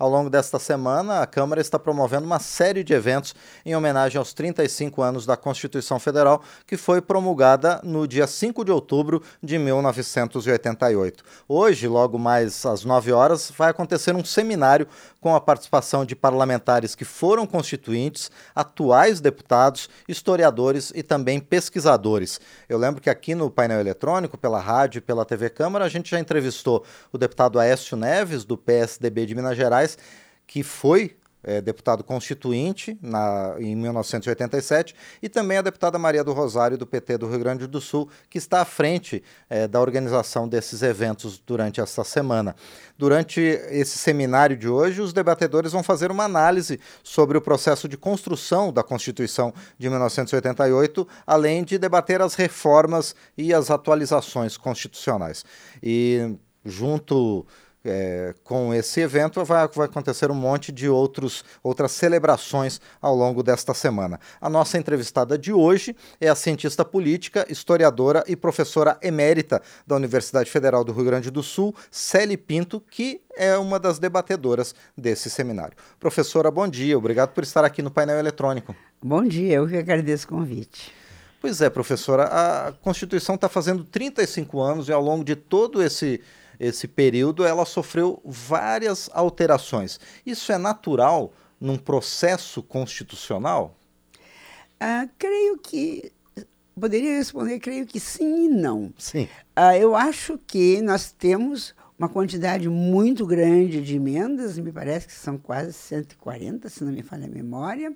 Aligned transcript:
Ao 0.00 0.08
longo 0.08 0.30
desta 0.30 0.58
semana, 0.58 1.20
a 1.20 1.26
Câmara 1.26 1.60
está 1.60 1.78
promovendo 1.78 2.24
uma 2.24 2.38
série 2.38 2.82
de 2.82 2.94
eventos 2.94 3.34
em 3.66 3.76
homenagem 3.76 4.18
aos 4.18 4.32
35 4.32 5.02
anos 5.02 5.26
da 5.26 5.36
Constituição 5.36 6.00
Federal, 6.00 6.42
que 6.66 6.78
foi 6.78 7.02
promulgada 7.02 7.82
no 7.84 8.08
dia 8.08 8.26
5 8.26 8.64
de 8.64 8.72
outubro 8.72 9.22
de 9.42 9.58
1988. 9.58 11.22
Hoje, 11.46 11.86
logo 11.86 12.18
mais 12.18 12.64
às 12.64 12.82
9 12.82 13.12
horas, 13.12 13.52
vai 13.54 13.68
acontecer 13.68 14.16
um 14.16 14.24
seminário 14.24 14.88
com 15.20 15.34
a 15.34 15.40
participação 15.40 16.02
de 16.02 16.16
parlamentares 16.16 16.94
que 16.94 17.04
foram 17.04 17.46
constituintes, 17.46 18.30
atuais 18.54 19.20
deputados, 19.20 19.90
historiadores 20.08 20.90
e 20.94 21.02
também 21.02 21.38
pesquisadores. 21.38 22.40
Eu 22.70 22.78
lembro 22.78 23.02
que 23.02 23.10
aqui 23.10 23.34
no 23.34 23.50
painel 23.50 23.80
eletrônico, 23.80 24.38
pela 24.38 24.60
rádio 24.60 24.98
e 24.98 25.02
pela 25.02 25.26
TV 25.26 25.50
Câmara, 25.50 25.84
a 25.84 25.90
gente 25.90 26.10
já 26.10 26.18
entrevistou 26.18 26.84
o 27.12 27.18
deputado 27.18 27.60
Aécio 27.60 27.98
Neves, 27.98 28.44
do 28.44 28.56
PSDB 28.56 29.26
de 29.26 29.34
Minas 29.34 29.58
Gerais, 29.58 29.89
que 30.46 30.62
foi 30.62 31.16
é, 31.42 31.60
deputado 31.60 32.04
constituinte 32.04 32.98
na, 33.00 33.54
em 33.58 33.74
1987, 33.74 34.94
e 35.22 35.28
também 35.28 35.58
a 35.58 35.62
deputada 35.62 35.98
Maria 35.98 36.22
do 36.22 36.32
Rosário, 36.32 36.76
do 36.76 36.86
PT 36.86 37.18
do 37.18 37.28
Rio 37.28 37.38
Grande 37.38 37.66
do 37.66 37.80
Sul, 37.80 38.08
que 38.28 38.38
está 38.38 38.60
à 38.60 38.64
frente 38.64 39.22
é, 39.48 39.66
da 39.66 39.80
organização 39.80 40.48
desses 40.48 40.82
eventos 40.82 41.38
durante 41.38 41.80
esta 41.80 42.04
semana. 42.04 42.54
Durante 42.98 43.40
esse 43.40 43.96
seminário 43.96 44.56
de 44.56 44.68
hoje, 44.68 45.00
os 45.00 45.12
debatedores 45.12 45.72
vão 45.72 45.82
fazer 45.82 46.10
uma 46.10 46.24
análise 46.24 46.78
sobre 47.02 47.38
o 47.38 47.40
processo 47.40 47.88
de 47.88 47.96
construção 47.96 48.72
da 48.72 48.82
Constituição 48.82 49.54
de 49.78 49.88
1988, 49.88 51.08
além 51.26 51.64
de 51.64 51.78
debater 51.78 52.20
as 52.20 52.34
reformas 52.34 53.14
e 53.36 53.54
as 53.54 53.70
atualizações 53.70 54.56
constitucionais. 54.56 55.44
E 55.82 56.36
junto 56.64 57.46
é, 57.84 58.34
com 58.44 58.74
esse 58.74 59.00
evento 59.00 59.44
vai, 59.44 59.66
vai 59.68 59.86
acontecer 59.86 60.30
um 60.30 60.34
monte 60.34 60.70
de 60.70 60.88
outros, 60.88 61.44
outras 61.62 61.92
celebrações 61.92 62.80
ao 63.00 63.14
longo 63.14 63.42
desta 63.42 63.74
semana. 63.74 64.20
A 64.40 64.48
nossa 64.48 64.78
entrevistada 64.78 65.38
de 65.38 65.52
hoje 65.52 65.96
é 66.20 66.28
a 66.28 66.34
cientista 66.34 66.84
política, 66.84 67.46
historiadora 67.48 68.22
e 68.26 68.36
professora 68.36 68.98
emérita 69.02 69.62
da 69.86 69.96
Universidade 69.96 70.50
Federal 70.50 70.84
do 70.84 70.92
Rio 70.92 71.04
Grande 71.04 71.30
do 71.30 71.42
Sul, 71.42 71.74
Célie 71.90 72.36
Pinto, 72.36 72.80
que 72.80 73.20
é 73.36 73.56
uma 73.56 73.78
das 73.78 73.98
debatedoras 73.98 74.74
desse 74.96 75.30
seminário. 75.30 75.76
Professora, 75.98 76.50
bom 76.50 76.68
dia, 76.68 76.98
obrigado 76.98 77.30
por 77.30 77.42
estar 77.42 77.64
aqui 77.64 77.80
no 77.82 77.90
painel 77.90 78.18
eletrônico. 78.18 78.74
Bom 79.02 79.24
dia, 79.24 79.54
eu 79.54 79.66
que 79.66 79.76
agradeço 79.76 80.26
o 80.26 80.28
convite. 80.28 80.92
Pois 81.40 81.62
é, 81.62 81.70
professora, 81.70 82.24
a 82.24 82.72
Constituição 82.82 83.34
está 83.34 83.48
fazendo 83.48 83.82
35 83.82 84.60
anos 84.60 84.88
e 84.88 84.92
ao 84.92 85.00
longo 85.00 85.24
de 85.24 85.34
todo 85.34 85.82
esse 85.82 86.20
esse 86.60 86.86
período, 86.86 87.44
ela 87.44 87.64
sofreu 87.64 88.20
várias 88.22 89.08
alterações. 89.14 89.98
Isso 90.24 90.52
é 90.52 90.58
natural 90.58 91.32
num 91.58 91.78
processo 91.78 92.62
constitucional? 92.62 93.74
Ah, 94.78 95.08
creio 95.18 95.58
que. 95.58 96.12
Poderia 96.78 97.16
responder, 97.16 97.58
creio 97.58 97.86
que 97.86 97.98
sim 97.98 98.46
e 98.46 98.48
não. 98.48 98.92
Sim. 98.96 99.28
Ah, 99.56 99.76
eu 99.76 99.94
acho 99.94 100.38
que 100.46 100.80
nós 100.80 101.10
temos 101.10 101.74
uma 101.98 102.08
quantidade 102.08 102.66
muito 102.66 103.26
grande 103.26 103.82
de 103.82 103.96
emendas, 103.96 104.56
me 104.58 104.72
parece 104.72 105.06
que 105.06 105.12
são 105.12 105.36
quase 105.36 105.74
140, 105.74 106.66
se 106.70 106.82
não 106.82 106.90
me 106.90 107.02
falha 107.02 107.26
a 107.26 107.28
memória. 107.28 107.94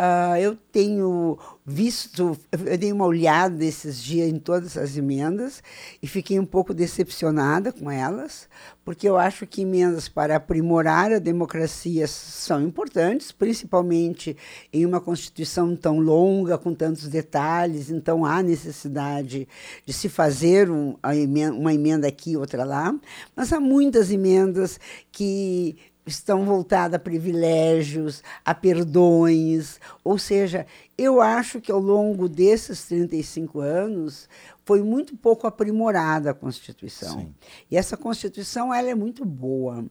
Uh, 0.00 0.34
eu 0.38 0.56
tenho 0.72 1.36
visto, 1.62 2.34
eu 2.50 2.78
dei 2.78 2.90
uma 2.90 3.04
olhada 3.04 3.62
esses 3.62 4.02
dias 4.02 4.30
em 4.30 4.38
todas 4.38 4.78
as 4.78 4.96
emendas 4.96 5.62
e 6.02 6.06
fiquei 6.06 6.40
um 6.40 6.46
pouco 6.46 6.72
decepcionada 6.72 7.70
com 7.70 7.90
elas, 7.90 8.48
porque 8.82 9.06
eu 9.06 9.18
acho 9.18 9.46
que 9.46 9.60
emendas 9.60 10.08
para 10.08 10.36
aprimorar 10.36 11.12
a 11.12 11.18
democracia 11.18 12.06
são 12.06 12.62
importantes, 12.62 13.30
principalmente 13.30 14.34
em 14.72 14.86
uma 14.86 15.02
Constituição 15.02 15.76
tão 15.76 16.00
longa, 16.00 16.56
com 16.56 16.72
tantos 16.72 17.06
detalhes, 17.06 17.90
então 17.90 18.24
há 18.24 18.42
necessidade 18.42 19.46
de 19.84 19.92
se 19.92 20.08
fazer 20.08 20.70
um, 20.70 20.96
uma 21.58 21.74
emenda 21.74 22.08
aqui, 22.08 22.38
outra 22.38 22.64
lá, 22.64 22.98
mas 23.36 23.52
há 23.52 23.60
muitas 23.60 24.10
emendas 24.10 24.80
que 25.12 25.76
estão 26.10 26.44
voltadas 26.44 26.94
a 26.94 26.98
privilégios, 26.98 28.22
a 28.44 28.54
perdões. 28.54 29.80
Ou 30.04 30.18
seja, 30.18 30.66
eu 30.96 31.20
acho 31.20 31.60
que 31.60 31.72
ao 31.72 31.80
longo 31.80 32.28
desses 32.28 32.84
35 32.84 33.60
anos 33.60 34.28
foi 34.64 34.82
muito 34.82 35.16
pouco 35.16 35.46
aprimorada 35.46 36.30
a 36.30 36.34
Constituição. 36.34 37.20
Sim. 37.20 37.34
E 37.70 37.76
essa 37.76 37.96
Constituição 37.96 38.72
ela 38.72 38.90
é 38.90 38.94
muito 38.94 39.24
boa. 39.24 39.84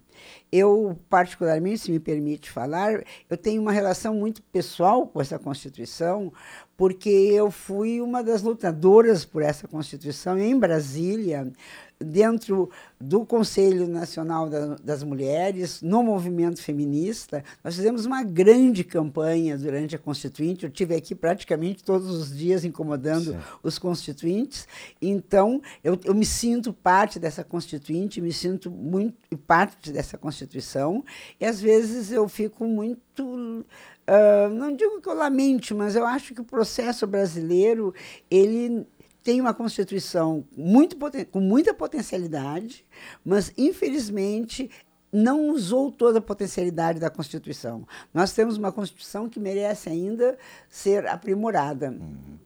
Eu, 0.52 0.98
particularmente, 1.10 1.80
se 1.80 1.92
me 1.92 2.00
permite 2.00 2.50
falar, 2.50 3.04
eu 3.30 3.38
tenho 3.38 3.62
uma 3.62 3.72
relação 3.72 4.14
muito 4.14 4.42
pessoal 4.44 5.08
com 5.08 5.20
essa 5.20 5.38
Constituição, 5.38 6.32
porque 6.80 7.10
eu 7.10 7.52
fui 7.52 8.00
uma 8.00 8.24
das 8.24 8.42
lutadoras 8.42 9.26
por 9.26 9.42
essa 9.42 9.68
Constituição 9.68 10.40
em 10.40 10.58
Brasília 10.58 11.52
dentro 12.00 12.70
do 13.00 13.26
Conselho 13.26 13.88
Nacional 13.88 14.50
das 14.82 15.04
Mulheres, 15.04 15.82
no 15.82 16.02
movimento 16.02 16.62
feminista, 16.62 17.44
nós 17.64 17.76
fizemos 17.76 18.06
uma 18.06 18.24
grande 18.24 18.84
campanha 18.84 19.58
durante 19.58 19.96
a 19.96 20.00
Constituinte. 20.00 20.64
Eu 20.64 20.70
tive 20.70 20.96
aqui 20.96 21.14
praticamente 21.14 21.84
todos 21.84 22.10
os 22.10 22.36
dias 22.36 22.64
incomodando 22.64 23.34
Sim. 23.34 23.38
os 23.62 23.78
constituintes. 23.78 24.68
Então, 25.02 25.62
eu, 25.84 26.00
eu 26.06 26.16
me 26.16 26.26
sinto 26.26 26.72
parte 26.72 27.20
dessa 27.20 27.44
Constituinte, 27.44 28.22
me 28.22 28.32
sinto 28.32 28.72
muito 28.72 29.16
parte 29.38 29.92
dessa 29.92 30.18
Constituição, 30.18 31.04
e 31.40 31.46
às 31.46 31.62
vezes 31.62 32.12
eu 32.12 32.28
fico 32.28 32.66
muito. 32.66 33.24
Uh, 33.24 34.50
não 34.54 34.76
digo 34.76 35.02
que 35.02 35.08
eu 35.08 35.14
lamente, 35.14 35.74
mas 35.74 35.96
eu 35.96 36.06
acho 36.06 36.34
que 36.34 36.42
o 36.42 36.46
processo 36.46 37.06
brasileiro 37.06 37.94
ele 38.30 38.88
tem 39.24 39.40
uma 39.40 39.54
Constituição 39.54 40.44
muito, 40.58 40.98
com 41.32 41.40
muita 41.40 41.74
potencialidade, 41.74 42.86
mas, 43.24 43.54
infelizmente, 43.58 44.72
não 45.12 45.50
usou 45.50 45.92
toda 45.92 46.20
a 46.20 46.22
potencialidade 46.22 47.00
da 47.00 47.10
Constituição. 47.10 47.88
Nós 48.14 48.34
temos 48.34 48.58
uma 48.58 48.72
Constituição 48.72 49.30
que 49.30 49.40
merece 49.40 49.90
ainda 49.90 50.38
ser 50.68 51.06
aprimorada. 51.08 51.90
Uhum. 51.92 52.40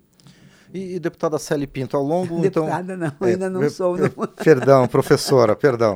E, 0.74 0.96
e, 0.96 1.00
deputada 1.00 1.38
Célia 1.38 1.68
Pinto, 1.68 1.96
ao 1.96 2.02
longo. 2.02 2.42
Deputada, 2.42 2.96
então, 2.96 2.98
não, 2.98 3.28
é, 3.28 3.32
ainda 3.32 3.48
não 3.48 3.70
sou. 3.70 3.96
Não. 4.04 4.10
Perdão, 4.44 4.88
professora, 4.88 5.56
perdão. 5.56 5.96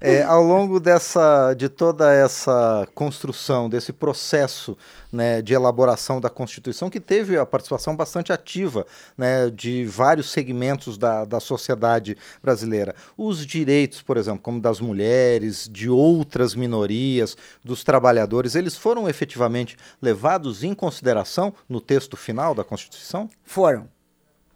É, 0.00 0.22
ao 0.22 0.42
longo 0.42 0.78
dessa, 0.78 1.54
de 1.54 1.68
toda 1.68 2.12
essa 2.12 2.86
construção, 2.94 3.70
desse 3.70 3.90
processo 3.90 4.76
né, 5.10 5.40
de 5.40 5.54
elaboração 5.54 6.20
da 6.20 6.28
Constituição, 6.28 6.90
que 6.90 7.00
teve 7.00 7.38
a 7.38 7.46
participação 7.46 7.96
bastante 7.96 8.30
ativa 8.30 8.86
né, 9.16 9.48
de 9.48 9.86
vários 9.86 10.30
segmentos 10.30 10.98
da, 10.98 11.24
da 11.24 11.40
sociedade 11.40 12.14
brasileira. 12.42 12.94
Os 13.16 13.46
direitos, 13.46 14.02
por 14.02 14.18
exemplo, 14.18 14.40
como 14.40 14.60
das 14.60 14.78
mulheres, 14.78 15.66
de 15.72 15.88
outras 15.88 16.54
minorias, 16.54 17.34
dos 17.64 17.82
trabalhadores, 17.82 18.54
eles 18.54 18.76
foram 18.76 19.08
efetivamente 19.08 19.76
levados 20.02 20.62
em 20.62 20.74
consideração 20.74 21.54
no 21.66 21.80
texto 21.80 22.14
final 22.14 22.54
da 22.54 22.62
Constituição? 22.62 23.30
Foram 23.42 23.88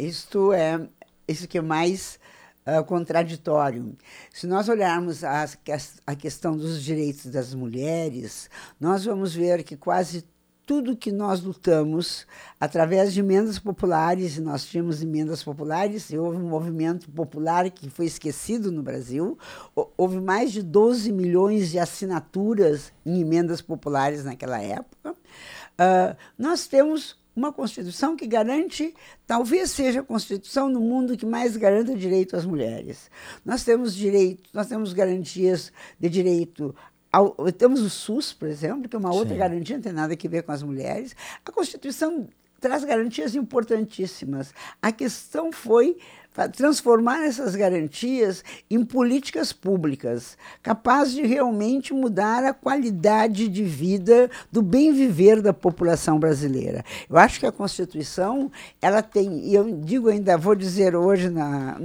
isto 0.07 0.53
é 0.53 0.89
isso 1.27 1.47
que 1.47 1.59
é 1.59 1.63
mais 1.63 2.19
uh, 2.67 2.85
contraditório. 2.85 3.97
Se 4.33 4.47
nós 4.47 4.69
olharmos 4.69 5.25
a, 5.25 5.47
a 6.07 6.15
questão 6.15 6.57
dos 6.57 6.83
direitos 6.83 7.27
das 7.27 7.55
mulheres, 7.55 8.51
nós 8.81 9.05
vamos 9.05 9.35
ver 9.35 9.63
que 9.63 9.77
quase 9.77 10.25
tudo 10.65 10.97
que 10.97 11.11
nós 11.11 11.43
lutamos 11.43 12.27
através 12.59 13.13
de 13.13 13.21
emendas 13.21 13.59
populares, 13.59 14.37
e 14.37 14.41
nós 14.41 14.65
tínhamos 14.65 15.03
emendas 15.03 15.43
populares, 15.43 16.11
e 16.11 16.17
houve 16.17 16.39
um 16.39 16.49
movimento 16.49 17.11
popular 17.11 17.69
que 17.71 17.91
foi 17.91 18.07
esquecido 18.07 18.71
no 18.71 18.83
Brasil, 18.83 19.37
houve 19.97 20.21
mais 20.21 20.53
de 20.53 20.63
12 20.63 21.11
milhões 21.13 21.71
de 21.71 21.79
assinaturas 21.79 22.93
em 23.05 23.21
emendas 23.21 23.61
populares 23.61 24.25
naquela 24.25 24.63
época. 24.63 25.13
Uh, 25.13 26.17
nós 26.39 26.67
temos 26.67 27.17
uma 27.35 27.53
Constituição 27.53 28.17
que 28.17 28.27
garante, 28.27 28.95
talvez 29.27 29.71
seja 29.71 30.01
a 30.01 30.03
Constituição 30.05 30.69
no 30.69 30.81
mundo 30.81 31.17
que 31.17 31.27
mais 31.27 31.57
garanta 31.57 31.95
direito 31.95 32.37
às 32.37 32.45
mulheres. 32.45 33.11
Nós 33.45 33.65
temos 33.65 33.95
direito, 33.95 34.51
nós 34.53 34.67
temos 34.67 34.93
garantias 34.93 35.73
de 35.99 36.09
direito 36.09 36.75
ao, 37.13 37.31
temos 37.53 37.81
o 37.81 37.91
SUS, 37.91 38.33
por 38.33 38.49
exemplo, 38.49 38.89
que 38.89 38.97
é 38.97 38.99
uma 38.99 39.13
outra 39.13 39.35
Sim. 39.35 39.39
garantia, 39.39 39.77
não 39.77 39.83
tem 39.83 39.93
nada 39.93 40.15
a 40.15 40.29
ver 40.29 40.43
com 40.43 40.53
as 40.53 40.63
mulheres. 40.63 41.15
A 41.45 41.53
Constituição 41.53 42.27
traz 42.59 42.85
garantias 42.85 43.35
importantíssimas. 43.35 44.55
A 44.81 44.91
questão 44.91 45.53
foi 45.53 45.99
transformar 46.53 47.25
essas 47.25 47.55
garantias 47.55 48.43
em 48.71 48.85
políticas 48.85 49.53
públicas, 49.53 50.37
capazes 50.63 51.15
de 51.15 51.23
realmente 51.23 51.93
mudar 51.93 52.45
a 52.45 52.55
qualidade 52.55 53.49
de 53.49 53.63
vida 53.63 54.31
do 54.51 54.63
bem 54.63 54.93
viver 54.93 55.43
da 55.43 55.53
população 55.53 56.19
brasileira. 56.19 56.85
Eu 57.09 57.19
acho 57.19 57.39
que 57.39 57.47
a 57.47 57.53
Constituição, 57.53 58.51
ela 58.81 59.03
tem, 59.03 59.47
e 59.47 59.55
eu 59.55 59.71
digo 59.81 60.09
ainda, 60.09 60.39
vou 60.39 60.55
dizer 60.55 60.97
hoje 60.97 61.29
na, 61.29 61.77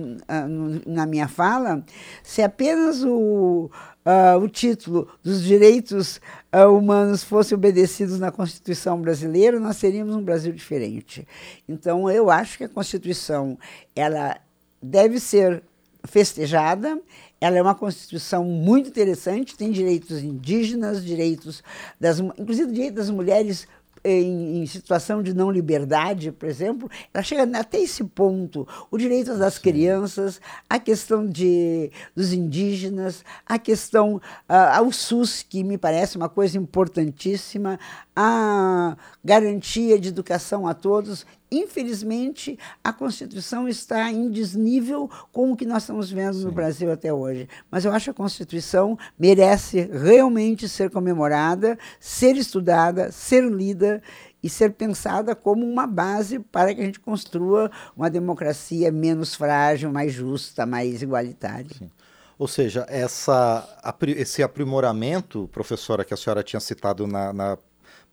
na, 0.85 1.05
minha 1.05 1.27
fala, 1.27 1.83
se 2.23 2.41
apenas 2.41 3.03
o 3.03 3.69
uh, 4.07 4.39
o 4.41 4.47
título 4.47 5.09
dos 5.21 5.43
direitos 5.43 6.21
uh, 6.53 6.71
humanos 6.71 7.23
fosse 7.23 7.53
obedecidos 7.53 8.19
na 8.19 8.31
Constituição 8.31 9.01
brasileira, 9.01 9.59
nós 9.59 9.79
teríamos 9.79 10.15
um 10.15 10.23
Brasil 10.23 10.53
diferente. 10.53 11.27
Então, 11.67 12.09
eu 12.09 12.29
acho 12.31 12.57
que 12.57 12.63
a 12.63 12.69
Constituição 12.69 13.57
ela 13.93 14.36
deve 14.81 15.19
ser 15.19 15.63
festejada. 16.05 16.99
Ela 17.39 17.57
é 17.57 17.61
uma 17.61 17.75
constituição 17.75 18.43
muito 18.43 18.89
interessante, 18.89 19.55
tem 19.55 19.71
direitos 19.71 20.23
indígenas, 20.23 21.05
direitos 21.05 21.63
das, 21.99 22.19
inclusive 22.19 22.71
direitos 22.71 22.95
das 22.95 23.09
mulheres 23.09 23.67
em, 24.03 24.61
em, 24.61 24.65
situação 24.65 25.21
de 25.21 25.33
não 25.33 25.51
liberdade, 25.51 26.31
por 26.31 26.47
exemplo, 26.47 26.89
ela 27.13 27.23
chega 27.23 27.43
até 27.57 27.79
esse 27.79 28.03
ponto. 28.03 28.67
O 28.89 28.97
direito 28.97 29.37
das 29.37 29.55
Sim. 29.55 29.61
crianças, 29.61 30.39
a 30.69 30.79
questão 30.79 31.25
de, 31.25 31.91
dos 32.15 32.31
indígenas, 32.31 33.23
a 33.45 33.59
questão 33.59 34.15
uh, 34.15 34.53
ao 34.73 34.91
SUS, 34.91 35.43
que 35.43 35.63
me 35.63 35.77
parece 35.77 36.15
uma 36.15 36.29
coisa 36.29 36.57
importantíssima, 36.57 37.79
a 38.15 38.95
garantia 39.23 39.99
de 39.99 40.09
educação 40.09 40.67
a 40.67 40.73
todos. 40.73 41.25
Infelizmente, 41.51 42.59
a 42.83 42.91
Constituição 42.91 43.67
está 43.69 44.11
em 44.11 44.29
desnível 44.29 45.09
com 45.31 45.51
o 45.51 45.55
que 45.55 45.65
nós 45.65 45.83
estamos 45.83 46.11
vendo 46.11 46.35
Sim. 46.35 46.45
no 46.45 46.51
Brasil 46.51 46.91
até 46.91 47.13
hoje. 47.13 47.47
Mas 47.71 47.85
eu 47.85 47.91
acho 47.91 48.05
que 48.05 48.11
a 48.11 48.13
Constituição 48.13 48.97
merece 49.17 49.89
realmente 49.91 50.67
ser 50.67 50.89
comemorada, 50.89 51.77
ser 51.99 52.35
estudada, 52.35 53.11
ser 53.11 53.49
lida 53.49 54.01
e 54.43 54.49
ser 54.49 54.73
pensada 54.73 55.35
como 55.35 55.65
uma 55.65 55.87
base 55.87 56.39
para 56.39 56.73
que 56.75 56.81
a 56.81 56.85
gente 56.85 56.99
construa 56.99 57.71
uma 57.95 58.09
democracia 58.09 58.91
menos 58.91 59.33
frágil, 59.33 59.91
mais 59.91 60.11
justa, 60.11 60.65
mais 60.65 61.01
igualitária. 61.01 61.69
Sim. 61.77 61.89
Ou 62.37 62.47
seja, 62.47 62.85
essa, 62.87 63.67
esse 64.15 64.43
aprimoramento, 64.43 65.49
professora, 65.51 66.05
que 66.05 66.13
a 66.13 66.17
senhora 66.17 66.43
tinha 66.43 66.59
citado 66.59 67.07
na, 67.07 67.33
na 67.33 67.57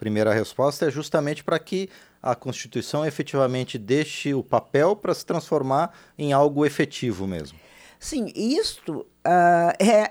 primeira 0.05 0.35
resposta 0.35 0.87
é 0.87 0.91
justamente 0.91 1.43
para 1.43 1.59
que 1.59 1.89
a 2.23 2.35
Constituição 2.35 3.07
efetivamente 3.07 3.79
deixe 3.79 4.35
o 4.35 4.43
papel 4.43 4.95
para 4.95 5.15
se 5.15 5.25
transformar 5.25 5.97
em 6.19 6.31
algo 6.31 6.67
efetivo 6.67 7.27
mesmo. 7.27 7.59
Sim, 7.99 8.31
isto, 8.37 9.07
uh, 9.27 9.73
é, 9.83 10.11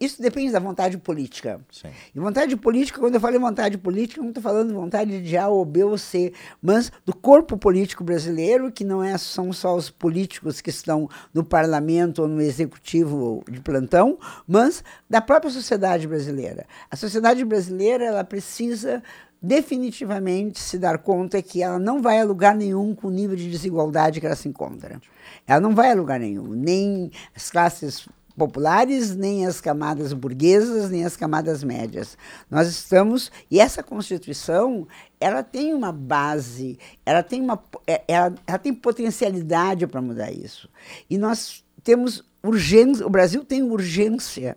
isso 0.00 0.20
depende 0.20 0.52
da 0.52 0.58
vontade 0.58 0.98
política. 0.98 1.60
Sim. 1.70 1.88
E 2.14 2.18
vontade 2.18 2.56
política, 2.56 2.98
quando 2.98 3.14
eu 3.14 3.20
falo 3.20 3.36
em 3.36 3.40
vontade 3.40 3.78
política, 3.78 4.20
não 4.20 4.28
estou 4.28 4.42
falando 4.42 4.68
de 4.68 4.74
vontade 4.74 5.22
de 5.22 5.36
A 5.36 5.48
ou 5.48 5.64
B 5.64 5.84
ou 5.84 5.96
C, 5.96 6.32
mas 6.60 6.90
do 7.04 7.14
corpo 7.14 7.56
político 7.56 8.02
brasileiro, 8.02 8.70
que 8.70 8.84
não 8.84 9.02
é, 9.02 9.16
são 9.16 9.52
só 9.52 9.74
os 9.74 9.90
políticos 9.90 10.60
que 10.60 10.70
estão 10.70 11.08
no 11.32 11.44
parlamento 11.44 12.22
ou 12.22 12.28
no 12.28 12.40
executivo 12.40 13.42
de 13.48 13.60
plantão, 13.60 14.18
mas 14.46 14.82
da 15.08 15.20
própria 15.20 15.50
sociedade 15.50 16.06
brasileira. 16.06 16.66
A 16.90 16.96
sociedade 16.96 17.44
brasileira 17.44 18.04
ela 18.04 18.24
precisa 18.24 19.02
definitivamente 19.42 20.60
se 20.60 20.78
dar 20.78 20.98
conta 20.98 21.40
que 21.40 21.62
ela 21.62 21.78
não 21.78 22.02
vai 22.02 22.20
a 22.20 22.24
lugar 22.24 22.54
nenhum 22.54 22.94
com 22.94 23.08
o 23.08 23.10
nível 23.10 23.34
de 23.34 23.50
desigualdade 23.50 24.20
que 24.20 24.26
ela 24.26 24.36
se 24.36 24.48
encontra. 24.48 25.00
Ela 25.46 25.60
não 25.60 25.74
vai 25.74 25.90
a 25.90 25.94
lugar 25.94 26.20
nenhum, 26.20 26.48
nem 26.48 27.10
as 27.34 27.50
classes 27.50 28.06
populares, 28.40 29.14
nem 29.14 29.44
as 29.44 29.60
camadas 29.60 30.14
burguesas, 30.14 30.88
nem 30.88 31.04
as 31.04 31.14
camadas 31.14 31.62
médias. 31.62 32.16
Nós 32.50 32.68
estamos 32.68 33.30
e 33.50 33.60
essa 33.60 33.82
Constituição, 33.82 34.88
ela 35.20 35.42
tem 35.42 35.74
uma 35.74 35.92
base, 35.92 36.78
ela 37.04 37.22
tem 37.22 37.42
uma 37.42 37.62
é, 37.86 38.02
ela, 38.08 38.34
ela 38.46 38.58
tem 38.58 38.72
potencialidade 38.72 39.86
para 39.86 40.00
mudar 40.00 40.32
isso. 40.32 40.70
E 41.10 41.18
nós 41.18 41.62
temos 41.84 42.24
urgência, 42.42 43.06
o 43.06 43.10
Brasil 43.10 43.44
tem 43.44 43.62
urgência 43.62 44.56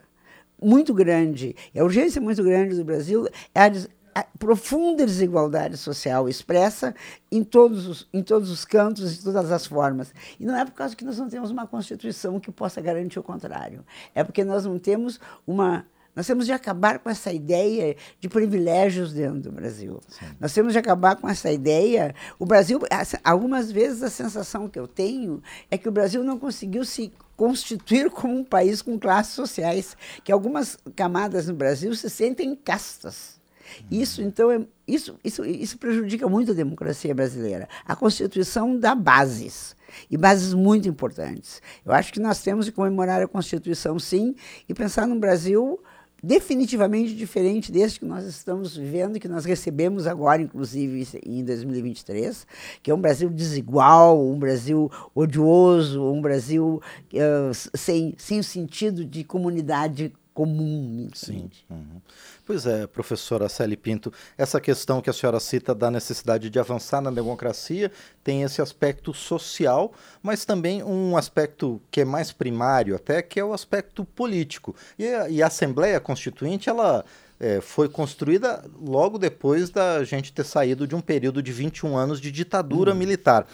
muito 0.61 0.93
grande. 0.93 1.53
E 1.75 1.79
a 1.79 1.83
urgência 1.83 2.21
muito 2.21 2.41
grande 2.41 2.77
do 2.77 2.85
Brasil 2.85 3.27
é 3.53 3.59
a 3.59 3.67
a 3.67 3.69
profunda 4.37 5.05
desigualdade 5.05 5.77
social 5.77 6.27
expressa 6.27 6.93
em 7.31 7.43
todos, 7.43 7.87
os, 7.87 8.07
em 8.13 8.21
todos 8.21 8.49
os 8.49 8.65
cantos, 8.65 9.15
de 9.15 9.23
todas 9.23 9.51
as 9.51 9.65
formas. 9.65 10.13
E 10.39 10.45
não 10.45 10.55
é 10.55 10.65
por 10.65 10.73
causa 10.73 10.95
que 10.95 11.05
nós 11.05 11.17
não 11.17 11.29
temos 11.29 11.49
uma 11.49 11.65
Constituição 11.65 12.39
que 12.39 12.51
possa 12.51 12.81
garantir 12.81 13.19
o 13.19 13.23
contrário. 13.23 13.83
É 14.13 14.23
porque 14.23 14.43
nós 14.43 14.65
não 14.65 14.77
temos 14.77 15.19
uma. 15.47 15.85
Nós 16.15 16.27
temos 16.27 16.45
de 16.45 16.51
acabar 16.51 16.99
com 16.99 17.09
essa 17.09 17.33
ideia 17.33 17.95
de 18.19 18.29
privilégios 18.29 19.13
dentro 19.13 19.39
do 19.39 19.51
Brasil. 19.51 19.99
Sim. 20.07 20.25
Nós 20.39 20.53
temos 20.53 20.73
de 20.73 20.77
acabar 20.77 21.15
com 21.15 21.27
essa 21.27 21.51
ideia. 21.51 22.13
O 22.37 22.45
Brasil, 22.45 22.79
algumas 23.23 23.71
vezes 23.71 24.03
a 24.03 24.11
sensação 24.11 24.69
que 24.69 24.77
eu 24.77 24.87
tenho 24.87 25.41
é 25.71 25.77
que 25.77 25.89
o 25.89 25.91
Brasil 25.91 26.23
não 26.23 26.37
conseguiu 26.37 26.85
se 26.85 27.11
constituir 27.35 28.11
como 28.11 28.37
um 28.37 28.43
país 28.43 28.79
com 28.81 28.99
classes 28.99 29.33
sociais, 29.33 29.97
que 30.23 30.31
algumas 30.31 30.77
camadas 30.95 31.47
no 31.47 31.55
Brasil 31.55 31.95
se 31.95 32.09
sentem 32.11 32.55
castas. 32.55 33.41
Isso, 33.89 34.21
então, 34.21 34.51
é, 34.51 34.61
isso, 34.87 35.17
isso, 35.23 35.45
isso 35.45 35.77
prejudica 35.77 36.27
muito 36.27 36.51
a 36.51 36.55
democracia 36.55 37.13
brasileira. 37.13 37.67
A 37.85 37.95
Constituição 37.95 38.77
dá 38.77 38.93
bases, 38.95 39.75
e 40.09 40.17
bases 40.17 40.53
muito 40.53 40.87
importantes. 40.87 41.61
Eu 41.85 41.93
acho 41.93 42.11
que 42.11 42.19
nós 42.19 42.41
temos 42.41 42.65
de 42.65 42.71
comemorar 42.71 43.21
a 43.21 43.27
Constituição, 43.27 43.99
sim, 43.99 44.35
e 44.67 44.73
pensar 44.73 45.07
num 45.07 45.19
Brasil 45.19 45.79
definitivamente 46.23 47.13
diferente 47.13 47.69
desse 47.69 47.99
que 47.99 48.05
nós 48.05 48.23
estamos 48.25 48.77
vivendo, 48.77 49.19
que 49.19 49.27
nós 49.27 49.43
recebemos 49.43 50.07
agora, 50.07 50.41
inclusive 50.41 51.05
em 51.25 51.43
2023, 51.43 52.47
que 52.81 52.89
é 52.89 52.93
um 52.93 53.01
Brasil 53.01 53.29
desigual, 53.29 54.25
um 54.25 54.39
Brasil 54.39 54.89
odioso, 55.13 56.01
um 56.01 56.21
Brasil 56.21 56.81
uh, 57.13 57.77
sem, 57.77 58.15
sem 58.17 58.39
o 58.39 58.43
sentido 58.43 59.03
de 59.03 59.25
comunidade 59.25 60.13
comum. 60.33 61.09
Sim. 61.13 61.49
Uhum. 61.69 62.01
Pois 62.45 62.65
é, 62.65 62.87
professora 62.87 63.47
Célia 63.47 63.77
Pinto, 63.77 64.11
essa 64.37 64.59
questão 64.59 65.01
que 65.01 65.09
a 65.09 65.13
senhora 65.13 65.39
cita 65.39 65.73
da 65.73 65.91
necessidade 65.91 66.49
de 66.49 66.59
avançar 66.59 67.01
na 67.01 67.11
democracia 67.11 67.91
tem 68.23 68.43
esse 68.43 68.61
aspecto 68.61 69.13
social, 69.13 69.93
mas 70.21 70.43
também 70.43 70.83
um 70.83 71.15
aspecto 71.15 71.81
que 71.91 72.01
é 72.01 72.05
mais 72.05 72.31
primário 72.31 72.95
até, 72.95 73.21
que 73.21 73.39
é 73.39 73.45
o 73.45 73.53
aspecto 73.53 74.03
político. 74.03 74.75
E 74.97 75.07
a, 75.07 75.29
e 75.29 75.43
a 75.43 75.47
Assembleia 75.47 75.99
Constituinte, 75.99 76.69
ela 76.69 77.05
é, 77.39 77.61
foi 77.61 77.87
construída 77.87 78.63
logo 78.81 79.17
depois 79.17 79.69
da 79.69 80.03
gente 80.03 80.33
ter 80.33 80.45
saído 80.45 80.87
de 80.87 80.95
um 80.95 81.01
período 81.01 81.41
de 81.41 81.51
21 81.51 81.95
anos 81.95 82.19
de 82.19 82.31
ditadura 82.31 82.93
hum. 82.93 82.95
militar. 82.95 83.47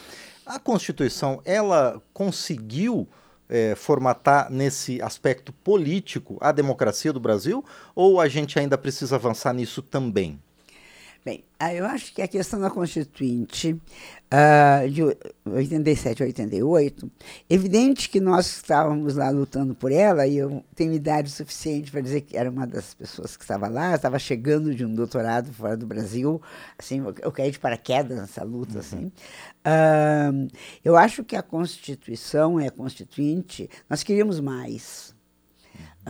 A 0.46 0.58
Constituição, 0.60 1.42
ela 1.46 2.02
conseguiu 2.14 3.08
é, 3.50 3.76
formatar 3.76 4.52
nesse 4.52 5.02
aspecto 5.02 5.52
político 5.52 6.38
a 6.40 6.52
democracia 6.52 7.12
do 7.12 7.20
Brasil 7.20 7.66
ou 7.96 8.22
a 8.22 8.28
gente 8.28 8.60
ainda 8.60 8.78
precisa 8.78 9.16
avançar 9.16 9.54
nisso 9.54 9.82
também? 9.82 10.40
Bem, 11.24 11.44
ah, 11.60 11.74
eu 11.74 11.86
acho 11.86 12.14
que 12.14 12.22
a 12.22 12.28
questão 12.28 12.62
da 12.62 12.70
Constituinte 12.70 13.74
uh, 13.74 14.90
de 14.90 15.04
87 15.46 16.24
a 16.24 16.26
88, 16.26 17.12
evidente 17.50 18.10
que 18.10 18.22
nós 18.22 18.48
estávamos 18.48 19.16
lá 19.16 19.30
lutando 19.30 19.76
por 19.76 19.92
ela, 19.92 20.26
e 20.26 20.38
eu 20.38 20.64
tenho 20.74 20.94
idade 20.94 21.30
suficiente 21.30 21.92
para 21.92 22.00
dizer 22.00 22.22
que 22.22 22.38
era 22.38 22.50
uma 22.50 22.66
das 22.66 22.94
pessoas 22.94 23.36
que 23.36 23.44
estava 23.44 23.68
lá, 23.68 23.96
estava 23.96 24.18
chegando 24.18 24.74
de 24.74 24.86
um 24.86 24.96
doutorado 24.96 25.52
fora 25.52 25.76
do 25.76 25.86
Brasil, 25.86 26.42
assim, 26.78 27.04
eu 27.22 27.32
caí 27.32 27.52
de 27.52 27.60
paraquedas 27.60 28.18
nessa 28.18 28.44
luta, 28.44 28.76
uhum. 28.76 28.80
assim. 28.80 29.12
Uh, 29.66 30.48
eu 30.86 30.96
acho 30.96 31.24
que 31.26 31.36
a 31.36 31.44
Constituição 31.44 32.58
é 32.58 32.68
a 32.68 32.72
Constituinte, 32.72 33.70
nós 33.90 34.04
queríamos 34.04 34.40
mais. 34.40 35.14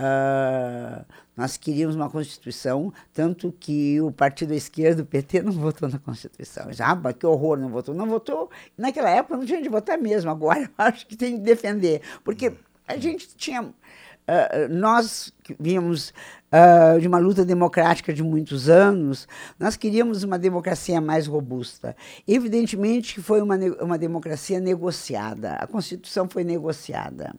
Uh, 0.00 1.04
nós 1.36 1.58
queríamos 1.58 1.94
uma 1.94 2.08
Constituição, 2.08 2.90
tanto 3.12 3.52
que 3.60 4.00
o 4.00 4.10
partido 4.10 4.48
da 4.48 4.54
esquerda, 4.54 5.02
o 5.02 5.06
PT, 5.06 5.42
não 5.42 5.52
votou 5.52 5.90
na 5.90 5.98
Constituição. 5.98 6.66
Ah, 6.78 6.94
mas 6.94 7.16
que 7.16 7.26
horror, 7.26 7.58
não 7.58 7.68
votou. 7.68 7.94
Não 7.94 8.06
votou, 8.06 8.50
naquela 8.78 9.10
época 9.10 9.36
não 9.36 9.44
tinha 9.44 9.60
de 9.60 9.68
votar 9.68 9.98
mesmo, 9.98 10.30
agora 10.30 10.70
acho 10.78 11.06
que 11.06 11.16
tem 11.16 11.36
que 11.36 11.42
defender, 11.42 12.00
porque 12.24 12.52
a 12.88 12.96
gente 12.96 13.28
tinha. 13.36 13.62
Uh, 13.62 14.68
nós 14.70 15.32
que 15.42 15.56
vínhamos 15.58 16.14
uh, 16.52 17.00
de 17.00 17.08
uma 17.08 17.18
luta 17.18 17.44
democrática 17.44 18.12
de 18.12 18.22
muitos 18.22 18.68
anos, 18.68 19.26
nós 19.58 19.76
queríamos 19.76 20.22
uma 20.22 20.38
democracia 20.38 21.00
mais 21.00 21.26
robusta. 21.26 21.96
Evidentemente 22.28 23.14
que 23.14 23.20
foi 23.20 23.42
uma, 23.42 23.56
uma 23.80 23.98
democracia 23.98 24.60
negociada, 24.60 25.54
a 25.54 25.66
Constituição 25.66 26.28
foi 26.28 26.44
negociada 26.44 27.34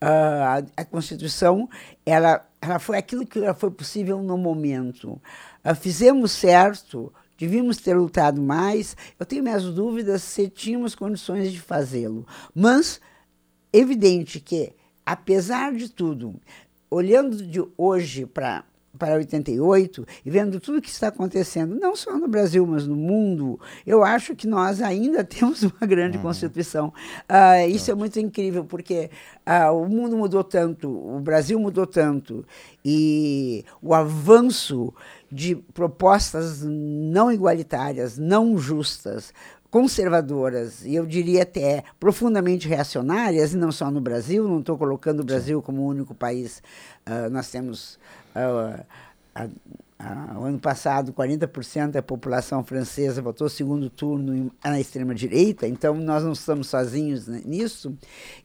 a, 0.00 0.84
Constituição 0.84 1.68
ela, 2.04 2.46
ela 2.60 2.78
foi 2.78 2.96
aquilo 2.96 3.26
que 3.26 3.40
foi 3.54 3.70
possível 3.70 4.22
no 4.22 4.38
momento. 4.38 5.20
Uh, 5.64 5.74
fizemos 5.74 6.32
certo, 6.32 7.12
devíamos 7.38 7.76
ter 7.76 7.94
lutado 7.94 8.40
mais. 8.40 8.96
Eu 9.18 9.26
tenho 9.26 9.42
minhas 9.42 9.64
dúvidas 9.64 10.22
se 10.22 10.48
tínhamos 10.48 10.94
condições 10.94 11.52
de 11.52 11.60
fazê-lo. 11.60 12.26
Mas 12.54 13.00
evidente 13.72 14.40
que, 14.40 14.72
apesar 15.04 15.72
de 15.74 15.90
tudo, 15.90 16.34
olhando 16.90 17.36
de 17.46 17.62
hoje 17.76 18.26
para 18.26 18.64
para 19.00 19.14
88 19.14 20.06
e 20.26 20.30
vendo 20.30 20.60
tudo 20.60 20.82
que 20.82 20.90
está 20.90 21.08
acontecendo, 21.08 21.74
não 21.80 21.96
só 21.96 22.18
no 22.18 22.28
Brasil, 22.28 22.66
mas 22.66 22.86
no 22.86 22.94
mundo, 22.94 23.58
eu 23.86 24.04
acho 24.04 24.36
que 24.36 24.46
nós 24.46 24.82
ainda 24.82 25.24
temos 25.24 25.62
uma 25.62 25.86
grande 25.86 26.18
uhum. 26.18 26.22
Constituição. 26.22 26.92
Uh, 27.22 27.68
isso 27.70 27.90
é 27.90 27.94
muito 27.94 28.20
incrível, 28.20 28.62
porque 28.62 29.10
uh, 29.46 29.72
o 29.72 29.88
mundo 29.88 30.18
mudou 30.18 30.44
tanto, 30.44 30.90
o 30.90 31.18
Brasil 31.18 31.58
mudou 31.58 31.86
tanto, 31.86 32.44
e 32.84 33.64
o 33.80 33.94
avanço 33.94 34.92
de 35.32 35.56
propostas 35.56 36.62
não 36.62 37.32
igualitárias, 37.32 38.18
não 38.18 38.58
justas, 38.58 39.32
conservadoras 39.70 40.84
e 40.84 40.96
eu 40.96 41.06
diria 41.06 41.44
até 41.44 41.84
profundamente 41.98 42.68
reacionárias, 42.68 43.54
e 43.54 43.56
não 43.56 43.70
só 43.70 43.90
no 43.90 44.00
Brasil, 44.00 44.46
não 44.48 44.58
estou 44.58 44.76
colocando 44.76 45.20
o 45.20 45.24
Brasil 45.24 45.62
como 45.62 45.82
o 45.82 45.86
único 45.86 46.14
país. 46.14 46.60
Uh, 47.06 47.30
nós 47.30 47.50
temos 47.50 47.98
o 50.38 50.44
ano 50.44 50.58
passado 50.58 51.12
40% 51.12 51.90
da 51.90 52.02
população 52.02 52.64
francesa 52.64 53.20
votou 53.20 53.48
segundo 53.48 53.90
turno 53.90 54.50
na 54.64 54.80
extrema 54.80 55.14
direita, 55.14 55.66
então 55.66 55.94
nós 55.94 56.24
não 56.24 56.32
estamos 56.32 56.68
sozinhos 56.68 57.26
nisso. 57.26 57.96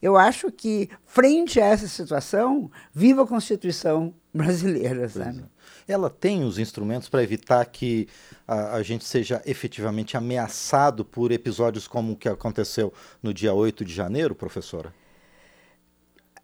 Eu 0.02 0.18
acho 0.18 0.52
que 0.52 0.90
frente 1.06 1.60
a 1.62 1.66
essa 1.66 1.88
situação, 1.88 2.70
viva 2.94 3.24
a 3.24 3.28
Constituição 3.28 4.14
brasileira, 4.34 5.08
sabe? 5.08 5.40
É 5.40 5.56
ela 5.88 6.10
tem 6.10 6.44
os 6.44 6.58
instrumentos 6.58 7.08
para 7.08 7.24
evitar 7.24 7.64
que 7.66 8.08
a, 8.48 8.76
a, 8.76 8.84
gente 8.84 9.06
seja 9.06 9.42
efetivamente 9.46 10.18
ameaçado 10.18 11.06
por 11.06 11.32
episódios 11.32 11.88
como 11.88 12.14
o 12.14 12.16
que 12.16 12.28
aconteceu 12.28 12.92
no 13.22 13.34
dia 13.34 13.54
8 13.54 13.86
de 13.86 13.94
janeiro, 13.94 14.34
professora? 14.34 14.94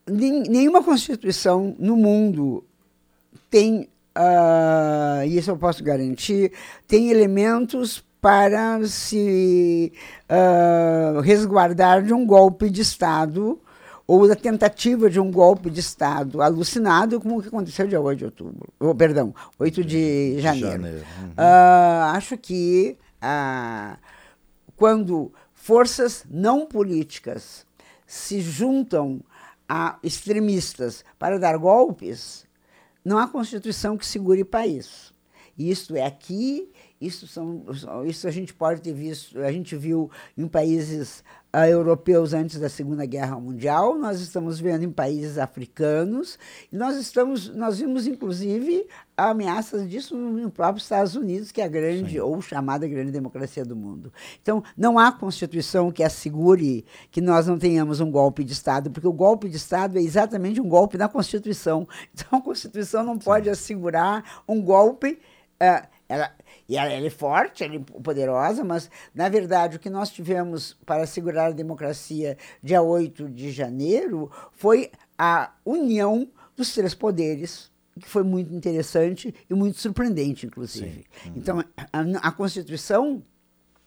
Nenhuma 0.08 0.84
Constituição 0.84 1.76
no 1.80 1.96
mundo 1.96 2.64
tem, 3.50 3.90
uh, 4.18 5.26
isso 5.26 5.52
eu 5.52 5.58
posso 5.58 5.84
garantir, 5.84 6.52
tem 6.88 7.10
elementos 7.10 8.04
para 8.22 8.86
se 8.88 9.92
uh, 10.30 11.20
resguardar 11.22 12.04
de 12.04 12.14
um 12.14 12.26
golpe 12.26 12.70
de 12.70 12.82
Estado 12.82 13.60
ou 14.06 14.28
da 14.28 14.36
tentativa 14.36 15.10
de 15.10 15.20
um 15.20 15.32
golpe 15.32 15.70
de 15.70 15.80
Estado 15.80 16.42
alucinado, 16.42 17.20
como 17.20 17.40
o 17.40 17.42
que 17.42 17.48
aconteceu 17.48 17.88
dia 17.88 18.00
8 18.00 18.18
de 18.20 18.26
outubro, 18.26 18.68
oh, 18.80 18.94
perdão, 18.94 19.34
8 19.58 19.84
de 19.84 20.40
janeiro. 20.40 20.70
janeiro. 20.70 20.98
Uhum. 20.98 21.30
Uh, 21.30 22.04
acho 22.14 22.38
que 22.38 22.98
uh, 23.24 23.98
quando 24.76 25.32
forças 25.54 26.26
não 26.30 26.66
políticas 26.66 27.66
se 28.06 28.42
juntam 28.42 29.22
a 29.68 29.98
extremistas 30.04 31.06
para 31.18 31.40
dar 31.40 31.58
golpes, 31.58 32.46
não 33.04 33.18
há 33.18 33.28
Constituição 33.28 33.98
que 33.98 34.06
segure 34.06 34.44
país. 34.44 35.14
Isso 35.58 35.96
é 35.96 36.06
aqui, 36.06 36.70
isso, 37.02 37.28
são, 37.28 37.66
isso 38.06 38.28
a 38.28 38.32
gente 38.32 38.54
pode 38.54 38.82
ter 38.82 38.94
visto, 38.94 39.40
a 39.40 39.52
gente 39.52 39.76
viu 39.76 40.10
em 40.38 40.48
países 40.48 41.24
uh, 41.54 41.66
europeus 41.66 42.34
antes 42.34 42.60
da 42.60 42.70
Segunda 42.70 43.06
Guerra 43.06 43.40
Mundial, 43.40 43.98
nós 43.98 44.22
estamos 44.22 44.60
vendo 44.60 44.84
em 44.84 44.92
países 44.92 45.38
africanos, 45.38 46.38
nós 46.72 46.96
estamos, 46.98 47.50
nós 47.56 47.80
vimos 47.80 48.06
inclusive 48.06 48.88
ameaças 49.18 49.90
disso 49.90 50.16
no 50.16 50.50
próprio 50.50 50.82
Estados 50.82 51.16
Unidos, 51.16 51.52
que 51.52 51.62
é 51.62 51.66
a 51.66 51.68
grande 51.68 52.14
Sim. 52.14 52.20
ou 52.20 52.42
chamada 52.42 52.88
grande 52.88 53.12
democracia 53.12 53.66
do 53.66 53.76
mundo. 53.76 54.14
Então, 54.42 54.64
não 54.78 54.98
há 54.98 55.12
constituição 55.12 55.92
que 55.92 56.04
assegure 56.04 56.86
que 57.10 57.20
nós 57.20 57.48
não 57.48 57.58
tenhamos 57.58 58.00
um 58.00 58.10
golpe 58.10 58.44
de 58.44 58.54
Estado, 58.54 58.90
porque 58.92 59.08
o 59.08 59.14
golpe 59.14 59.50
de 59.50 59.58
Estado 59.58 59.98
é 59.98 60.02
exatamente 60.02 60.62
um 60.62 60.68
golpe 60.68 60.98
na 60.98 61.10
Constituição. 61.10 61.88
Então, 62.14 62.40
a 62.40 62.42
Constituição 62.42 63.04
não 63.04 63.18
pode 63.18 63.46
Sim. 63.46 63.52
assegurar 63.52 64.44
um 64.48 64.62
golpe. 64.62 65.20
Uh, 65.62 65.88
ela, 66.12 66.30
e 66.68 66.76
ela, 66.76 66.92
ela, 66.92 67.08
é 67.08 67.10
forte, 67.10 67.64
ela 67.64 67.76
é 67.76 67.80
poderosa, 67.80 68.66
mas, 68.66 68.92
na 69.16 69.30
verdade, 69.30 69.78
o 69.78 69.80
que 69.80 69.90
nós 69.90 70.10
tivemos 70.10 70.78
para 70.86 71.04
assegurar 71.04 71.48
a 71.48 71.54
democracia 71.54 72.38
dia 72.62 72.82
8 72.82 73.30
de 73.30 73.50
janeiro 73.50 74.30
foi 74.52 74.92
a 75.18 75.54
união 75.64 76.28
dos 76.54 76.74
três 76.74 76.94
poderes, 76.94 77.72
que 77.98 78.10
foi 78.10 78.24
muito 78.24 78.54
interessante 78.54 79.34
e 79.50 79.54
muito 79.54 79.80
surpreendente, 79.80 80.46
inclusive. 80.46 81.06
Uhum. 81.26 81.34
Então, 81.38 81.64
a, 81.94 82.28
a 82.28 82.32
Constituição 82.34 83.24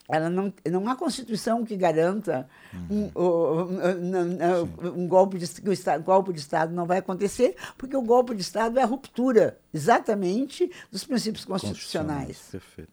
ela 0.08 0.28
não, 0.28 0.52
não 0.70 0.88
há 0.88 0.96
Constituição 0.96 1.64
que 1.64 1.76
garanta 1.76 2.48
uhum. 2.74 3.10
um, 3.14 4.88
um, 4.90 5.02
um, 5.02 5.08
golpe 5.08 5.38
de, 5.38 5.46
o 5.66 5.72
Estado, 5.72 6.04
golpe 6.04 6.32
de 6.32 6.40
Estado 6.40 6.74
não 6.74 6.84
vai 6.84 6.98
acontecer, 6.98 7.56
porque 7.78 7.96
o 7.96 8.02
golpe 8.02 8.34
de 8.34 8.42
Estado 8.42 8.78
é 8.78 8.82
a 8.82 8.86
ruptura, 8.86 9.58
exatamente, 9.72 10.70
dos 10.90 11.04
princípios 11.04 11.44
constitucionais. 11.44 12.48
Perfeito. 12.50 12.92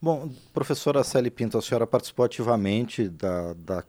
Bom, 0.00 0.30
professora 0.52 1.04
Célia 1.04 1.30
Pinto, 1.30 1.58
a 1.58 1.62
senhora 1.62 1.86
participou 1.86 2.24
ativamente 2.24 3.08
da, 3.08 3.54
da 3.54 3.84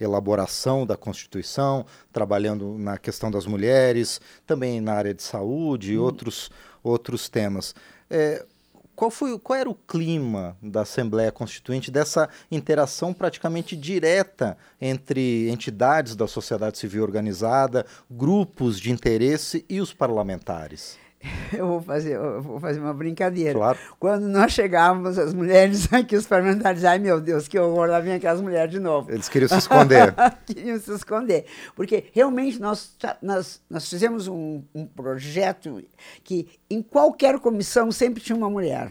elaboração 0.00 0.86
da 0.86 0.96
Constituição, 0.96 1.86
trabalhando 2.12 2.76
na 2.78 2.98
questão 2.98 3.30
das 3.30 3.46
mulheres, 3.46 4.20
também 4.46 4.80
na 4.80 4.92
área 4.92 5.14
de 5.14 5.22
saúde 5.22 5.92
e 5.92 5.98
hum. 5.98 6.02
outros, 6.02 6.50
outros 6.82 7.28
temas. 7.28 7.74
É, 8.10 8.44
qual, 9.02 9.10
foi, 9.10 9.36
qual 9.36 9.58
era 9.58 9.68
o 9.68 9.74
clima 9.74 10.56
da 10.62 10.82
Assembleia 10.82 11.32
Constituinte, 11.32 11.90
dessa 11.90 12.28
interação 12.48 13.12
praticamente 13.12 13.76
direta 13.76 14.56
entre 14.80 15.50
entidades 15.50 16.14
da 16.14 16.28
sociedade 16.28 16.78
civil 16.78 17.02
organizada, 17.02 17.84
grupos 18.08 18.78
de 18.78 18.92
interesse 18.92 19.66
e 19.68 19.80
os 19.80 19.92
parlamentares? 19.92 20.96
eu 21.52 21.66
vou 21.66 21.80
fazer, 21.80 22.16
eu 22.16 22.42
vou 22.42 22.58
fazer 22.58 22.80
uma 22.80 22.92
brincadeira. 22.92 23.54
Claro. 23.54 23.78
Quando 23.98 24.28
nós 24.28 24.52
chegávamos, 24.52 25.18
as 25.18 25.32
mulheres 25.32 25.90
aqui, 25.92 26.16
os 26.16 26.26
parlamentares, 26.26 26.84
ai 26.84 26.98
meu 26.98 27.20
Deus, 27.20 27.48
que 27.48 27.58
horror, 27.58 27.88
lá 27.88 28.00
vem 28.00 28.14
aquelas 28.14 28.40
mulheres 28.40 28.70
de 28.70 28.80
novo. 28.80 29.10
Eles 29.10 29.28
queriam 29.28 29.48
se 29.48 29.56
esconder. 29.56 30.14
queriam 30.46 30.78
se 30.78 30.92
esconder. 30.92 31.46
Porque 31.74 32.04
realmente 32.12 32.60
nós, 32.60 32.96
nós, 33.20 33.60
nós 33.68 33.88
fizemos 33.88 34.28
um, 34.28 34.62
um 34.74 34.86
projeto 34.86 35.82
que 36.24 36.48
em 36.68 36.82
qualquer 36.82 37.38
comissão 37.38 37.90
sempre 37.92 38.22
tinha 38.22 38.36
uma 38.36 38.50
mulher 38.50 38.90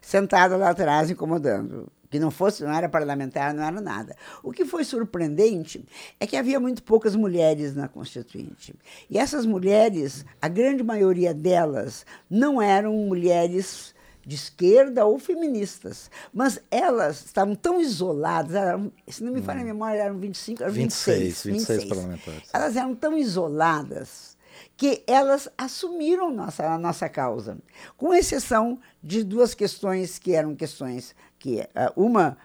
sentada 0.00 0.56
lá 0.56 0.70
atrás 0.70 1.10
incomodando 1.10 1.90
que 2.10 2.18
não 2.18 2.30
fosse, 2.30 2.64
não 2.64 2.72
era 2.72 2.88
parlamentar, 2.88 3.54
não 3.54 3.62
era 3.62 3.80
nada. 3.80 4.16
O 4.42 4.50
que 4.50 4.64
foi 4.64 4.84
surpreendente 4.84 5.84
é 6.18 6.26
que 6.26 6.36
havia 6.36 6.58
muito 6.58 6.82
poucas 6.82 7.14
mulheres 7.14 7.74
na 7.76 7.88
Constituinte. 7.88 8.74
E 9.08 9.16
essas 9.16 9.46
mulheres, 9.46 10.24
a 10.42 10.48
grande 10.48 10.82
maioria 10.82 11.32
delas, 11.32 12.04
não 12.28 12.60
eram 12.60 12.92
mulheres 12.94 13.94
de 14.26 14.34
esquerda 14.34 15.06
ou 15.06 15.18
feministas, 15.18 16.10
mas 16.32 16.60
elas 16.70 17.24
estavam 17.24 17.54
tão 17.54 17.80
isoladas, 17.80 18.54
eram, 18.54 18.92
se 19.08 19.24
não 19.24 19.32
me 19.32 19.40
falha 19.40 19.60
a 19.60 19.62
hum. 19.62 19.66
memória, 19.66 20.02
eram 20.02 20.18
25, 20.18 20.62
eram 20.62 20.72
26, 20.72 21.44
26, 21.44 21.56
26 21.56 21.84
parlamentares. 21.86 22.48
Elas 22.52 22.76
eram 22.76 22.94
tão 22.94 23.16
isoladas 23.16 24.36
que 24.80 25.04
elas 25.06 25.46
assumiram 25.58 26.30
nossa, 26.30 26.66
a 26.66 26.78
nossa 26.78 27.06
causa, 27.06 27.58
com 27.98 28.14
exceção 28.14 28.80
de 29.02 29.22
duas 29.22 29.52
questões 29.52 30.18
que 30.18 30.34
eram 30.34 30.56
questões 30.56 31.14
que 31.38 31.60
uh, 31.60 32.02
uma 32.02 32.38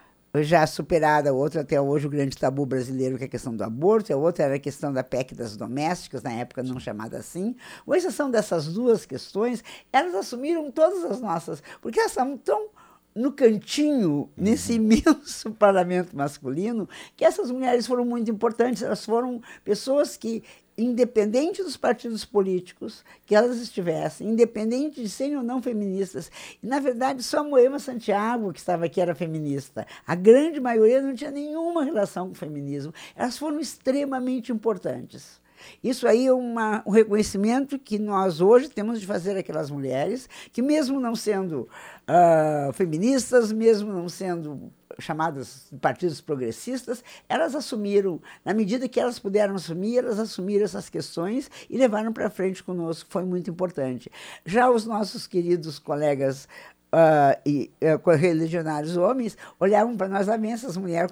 já 0.43 0.67
superada, 0.67 1.29
a 1.29 1.33
outra 1.33 1.61
até 1.61 1.79
hoje 1.79 2.07
o 2.07 2.09
grande 2.09 2.35
tabu 2.35 2.65
brasileiro, 2.65 3.17
que 3.17 3.23
é 3.23 3.27
a 3.27 3.29
questão 3.29 3.55
do 3.55 3.63
aborto, 3.63 4.11
a 4.11 4.17
outra 4.17 4.43
era 4.43 4.55
a 4.55 4.59
questão 4.59 4.91
da 4.91 5.01
PEC 5.01 5.33
das 5.33 5.55
domésticas, 5.55 6.23
na 6.23 6.33
época 6.33 6.61
não 6.61 6.77
chamada 6.77 7.17
assim. 7.17 7.55
Com 7.85 7.95
exceção 7.95 8.29
dessas 8.29 8.67
duas 8.67 9.05
questões, 9.05 9.63
elas 9.93 10.13
assumiram 10.13 10.69
todas 10.69 11.05
as 11.05 11.21
nossas, 11.21 11.63
porque 11.81 12.01
elas 12.01 12.11
estavam 12.11 12.37
tão 12.37 12.67
no 13.15 13.31
cantinho, 13.31 14.29
nesse 14.35 14.73
uhum. 14.73 14.91
imenso 14.91 15.51
parlamento 15.51 16.13
masculino, 16.13 16.89
que 17.15 17.23
essas 17.23 17.49
mulheres 17.49 17.87
foram 17.87 18.03
muito 18.03 18.29
importantes. 18.29 18.83
Elas 18.83 19.05
foram 19.05 19.41
pessoas 19.63 20.17
que 20.17 20.43
independente 20.77 21.63
dos 21.63 21.77
partidos 21.77 22.25
políticos 22.25 23.03
que 23.25 23.35
elas 23.35 23.57
estivessem, 23.57 24.27
independente 24.27 25.01
de 25.01 25.09
serem 25.09 25.37
ou 25.37 25.43
não 25.43 25.61
feministas. 25.61 26.29
E, 26.61 26.67
na 26.67 26.79
verdade, 26.79 27.23
só 27.23 27.39
a 27.39 27.43
Moema 27.43 27.79
Santiago, 27.79 28.51
que 28.51 28.59
estava 28.59 28.85
aqui, 28.85 28.99
era 28.99 29.15
feminista. 29.15 29.87
A 30.05 30.15
grande 30.15 30.59
maioria 30.59 31.01
não 31.01 31.15
tinha 31.15 31.31
nenhuma 31.31 31.83
relação 31.83 32.27
com 32.27 32.33
o 32.33 32.35
feminismo. 32.35 32.93
Elas 33.15 33.37
foram 33.37 33.59
extremamente 33.59 34.51
importantes. 34.51 35.39
Isso 35.83 36.07
aí 36.07 36.27
é 36.27 36.33
uma, 36.33 36.83
um 36.85 36.91
reconhecimento 36.91 37.77
que 37.77 37.97
nós 37.97 38.41
hoje 38.41 38.69
temos 38.69 38.99
de 38.99 39.07
fazer 39.07 39.37
aquelas 39.37 39.69
mulheres 39.69 40.29
que, 40.51 40.61
mesmo 40.61 40.99
não 40.99 41.15
sendo 41.15 41.69
uh, 42.07 42.73
feministas, 42.73 43.51
mesmo 43.51 43.91
não 43.91 44.09
sendo 44.09 44.71
chamadas 44.99 45.67
partidos 45.81 46.21
progressistas, 46.21 47.03
elas 47.27 47.55
assumiram, 47.55 48.21
na 48.43 48.53
medida 48.53 48.87
que 48.87 48.99
elas 48.99 49.19
puderam 49.19 49.55
assumir, 49.55 49.97
elas 49.99 50.19
assumiram 50.19 50.63
essas 50.63 50.89
questões 50.89 51.49
e 51.69 51.77
levaram 51.77 52.13
para 52.13 52.29
frente 52.29 52.63
conosco, 52.63 53.09
foi 53.09 53.25
muito 53.25 53.49
importante. 53.49 54.09
Já 54.45 54.69
os 54.69 54.85
nossos 54.85 55.27
queridos 55.27 55.79
colegas 55.79 56.47
uh, 56.95 57.39
e 57.45 57.69
uh, 57.81 58.09
religionários 58.11 58.95
homens 58.95 59.37
olhavam 59.59 59.97
para 59.97 60.07
nós, 60.07 60.27
lá 60.27 60.37
vem 60.37 60.53
essas 60.53 60.77
mulheres 60.77 61.11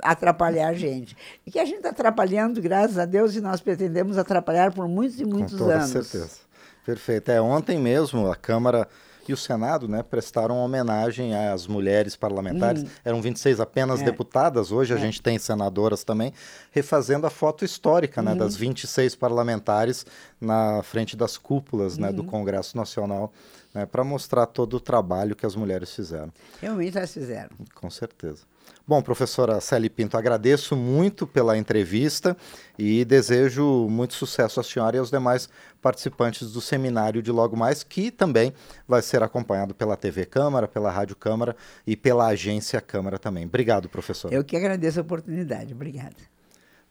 atrapalhar 0.00 0.68
a 0.68 0.74
gente. 0.74 1.16
E 1.46 1.50
que 1.50 1.58
a 1.58 1.64
gente 1.64 1.78
está 1.78 1.88
atrapalhando, 1.88 2.60
graças 2.60 2.98
a 2.98 3.06
Deus, 3.06 3.34
e 3.34 3.40
nós 3.40 3.60
pretendemos 3.60 4.18
atrapalhar 4.18 4.72
por 4.72 4.86
muitos 4.86 5.18
e 5.18 5.24
muitos 5.24 5.52
Com 5.52 5.58
toda 5.58 5.76
anos. 5.76 5.90
certeza. 5.90 6.48
Perfeito. 6.84 7.30
É, 7.30 7.40
ontem 7.40 7.78
mesmo 7.78 8.30
a 8.30 8.36
Câmara 8.36 8.86
e 9.28 9.32
o 9.32 9.36
Senado 9.36 9.86
né, 9.86 10.02
prestaram 10.02 10.56
homenagem 10.56 11.34
às 11.34 11.66
mulheres 11.66 12.16
parlamentares. 12.16 12.82
Hum. 12.82 12.88
Eram 13.04 13.20
26 13.20 13.60
apenas 13.60 14.00
é. 14.00 14.04
deputadas, 14.04 14.72
hoje 14.72 14.94
a 14.94 14.96
é. 14.96 15.00
gente 15.00 15.20
tem 15.20 15.38
senadoras 15.38 16.02
também, 16.02 16.32
refazendo 16.70 17.26
a 17.26 17.30
foto 17.30 17.64
histórica 17.64 18.22
né, 18.22 18.32
uhum. 18.32 18.38
das 18.38 18.56
26 18.56 19.14
parlamentares 19.16 20.06
na 20.40 20.82
frente 20.82 21.16
das 21.16 21.36
cúpulas 21.36 21.96
uhum. 21.96 22.02
né, 22.02 22.12
do 22.12 22.22
uhum. 22.22 22.28
Congresso 22.28 22.76
Nacional, 22.76 23.32
né, 23.78 23.86
para 23.86 24.02
mostrar 24.02 24.46
todo 24.46 24.74
o 24.74 24.80
trabalho 24.80 25.36
que 25.36 25.46
as 25.46 25.54
mulheres 25.54 25.94
fizeram. 25.94 26.32
Realmente 26.60 26.98
elas 26.98 27.12
fizeram. 27.12 27.50
Com 27.74 27.88
certeza. 27.88 28.42
Bom, 28.86 29.00
professora 29.00 29.60
Célia 29.60 29.88
Pinto, 29.88 30.16
agradeço 30.16 30.74
muito 30.74 31.26
pela 31.26 31.56
entrevista 31.56 32.36
e 32.78 33.04
desejo 33.04 33.86
muito 33.88 34.14
sucesso 34.14 34.58
à 34.60 34.62
senhora 34.64 34.96
e 34.96 34.98
aos 34.98 35.10
demais 35.10 35.48
participantes 35.80 36.50
do 36.50 36.60
seminário 36.60 37.22
de 37.22 37.30
logo 37.30 37.56
mais, 37.56 37.82
que 37.82 38.10
também 38.10 38.52
vai 38.86 39.00
ser 39.00 39.22
acompanhado 39.22 39.74
pela 39.74 39.96
TV 39.96 40.26
Câmara, 40.26 40.66
pela 40.66 40.90
Rádio 40.90 41.14
Câmara 41.14 41.54
e 41.86 41.96
pela 41.96 42.26
Agência 42.26 42.80
Câmara 42.80 43.18
também. 43.18 43.44
Obrigado, 43.44 43.88
professor. 43.88 44.32
Eu 44.32 44.42
que 44.42 44.56
agradeço 44.56 44.98
a 44.98 45.02
oportunidade. 45.02 45.72
Obrigada. 45.72 46.16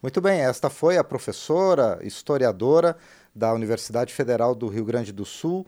Muito 0.00 0.20
bem, 0.20 0.40
esta 0.40 0.70
foi 0.70 0.96
a 0.96 1.04
professora, 1.04 1.98
historiadora 2.02 2.96
da 3.34 3.52
Universidade 3.52 4.14
Federal 4.14 4.54
do 4.54 4.68
Rio 4.68 4.84
Grande 4.84 5.12
do 5.12 5.24
Sul, 5.24 5.66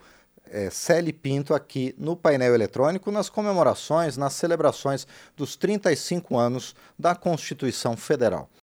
é, 0.50 0.68
Celi 0.68 1.12
Pinto 1.12 1.54
aqui 1.54 1.94
no 1.96 2.16
painel 2.16 2.54
eletrônico 2.54 3.10
nas 3.10 3.30
comemorações, 3.30 4.16
nas 4.16 4.34
celebrações 4.34 5.06
dos 5.36 5.56
35 5.56 6.36
anos 6.36 6.74
da 6.98 7.14
Constituição 7.14 7.96
Federal. 7.96 8.50